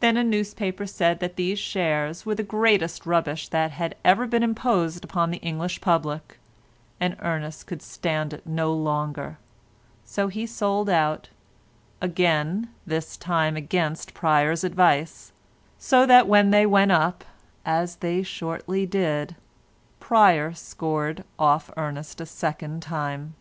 [0.00, 4.42] Then a newspaper said that these shares were the greatest rubbish that had ever been
[4.42, 6.38] imposed upon the English public,
[6.98, 9.36] and Ernest could stand it no longer,
[10.02, 11.28] so he sold out,
[12.00, 15.30] again this time against Pryer's advice,
[15.78, 17.22] so that when they went up,
[17.66, 19.36] as they shortly did,
[20.00, 23.34] Pryer scored off Ernest a second time.